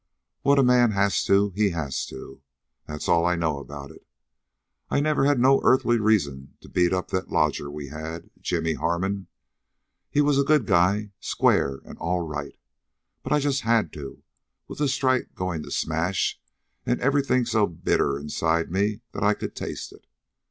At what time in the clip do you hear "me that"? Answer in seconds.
18.71-19.21